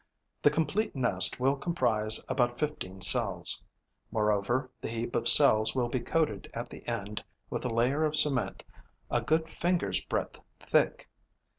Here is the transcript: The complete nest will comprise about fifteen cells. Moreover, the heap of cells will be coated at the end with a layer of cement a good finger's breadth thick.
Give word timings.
The 0.41 0.49
complete 0.49 0.95
nest 0.95 1.39
will 1.39 1.55
comprise 1.55 2.25
about 2.27 2.57
fifteen 2.57 3.01
cells. 3.01 3.61
Moreover, 4.11 4.71
the 4.81 4.89
heap 4.89 5.15
of 5.15 5.27
cells 5.29 5.75
will 5.75 5.89
be 5.89 5.99
coated 5.99 6.49
at 6.55 6.69
the 6.69 6.83
end 6.87 7.23
with 7.51 7.65
a 7.65 7.69
layer 7.69 8.03
of 8.03 8.15
cement 8.15 8.63
a 9.11 9.21
good 9.21 9.47
finger's 9.47 10.03
breadth 10.03 10.39
thick. 10.59 11.07